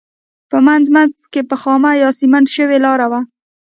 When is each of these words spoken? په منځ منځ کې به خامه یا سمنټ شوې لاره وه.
په 0.49 0.57
منځ 0.67 0.85
منځ 0.95 1.13
کې 1.31 1.41
به 1.49 1.55
خامه 1.61 1.91
یا 2.03 2.09
سمنټ 2.19 2.47
شوې 2.55 2.77
لاره 2.85 3.07
وه. 3.11 3.21